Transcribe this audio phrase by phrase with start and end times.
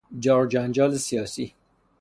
[0.19, 1.53] جار و جنجال سیاسی